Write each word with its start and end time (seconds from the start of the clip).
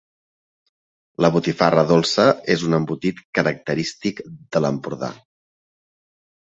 La 1.25 1.29
botifarra 1.35 1.83
dolça 1.91 2.27
és 2.55 2.65
un 2.71 2.79
embotit 2.79 3.23
característic 3.41 4.27
de 4.33 4.65
l'Empordà. 4.67 5.13